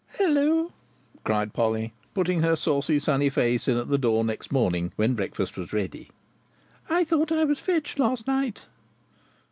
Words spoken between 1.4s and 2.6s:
Polly, putting her